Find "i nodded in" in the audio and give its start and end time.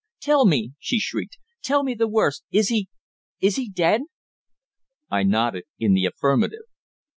5.11-5.93